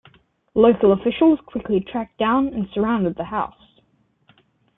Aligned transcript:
Local 0.55 0.93
officials 0.93 1.39
quickly 1.45 1.79
tracked 1.79 2.17
down 2.17 2.47
and 2.55 2.67
surrounded 2.73 3.17
the 3.17 3.23
house. 3.25 3.79